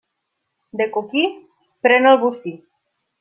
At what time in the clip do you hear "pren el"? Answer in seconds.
1.87-2.19